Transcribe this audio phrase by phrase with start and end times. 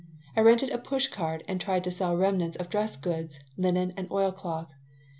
[0.35, 4.09] I rented a push cart and tried to sell remnants of dress goods, linen, and
[4.09, 4.73] oil cloth.